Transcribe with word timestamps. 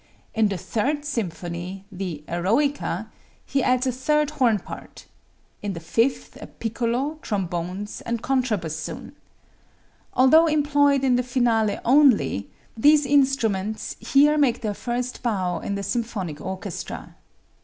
In 0.33 0.47
the 0.47 0.57
Third 0.57 1.05
Symphony, 1.05 1.85
the 1.91 2.23
"Eroica," 2.27 3.11
he 3.45 3.61
adds 3.61 3.85
a 3.85 3.91
third 3.91 4.31
horn 4.31 4.57
part; 4.57 5.05
in 5.61 5.73
the 5.73 5.79
Fifth 5.79 6.41
a 6.41 6.47
piccolo, 6.47 7.19
trombones 7.21 8.01
and 8.03 8.23
contrabassoon. 8.23 9.11
Although 10.15 10.47
employed 10.47 11.03
in 11.03 11.17
the 11.17 11.21
finale 11.21 11.77
only, 11.85 12.49
these 12.75 13.05
instruments 13.05 13.95
here 13.99 14.39
make 14.39 14.61
their 14.61 14.73
first 14.73 15.21
bow 15.21 15.59
in 15.59 15.75
the 15.75 15.83
symphonic 15.83 16.41
orchestra. 16.41 17.15